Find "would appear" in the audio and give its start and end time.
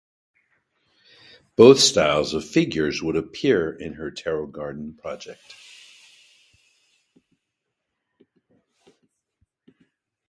3.03-3.71